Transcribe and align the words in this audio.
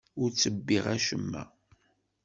Ur 0.21 0.29
ttebbiɣ 0.31 0.85
acemma. 0.95 1.43